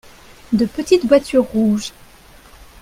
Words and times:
De 0.51 0.65
petites 0.65 1.05
voitures 1.05 1.45
rouges. 1.51 1.91